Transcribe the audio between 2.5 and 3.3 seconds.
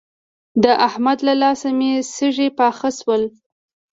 پاخه شول.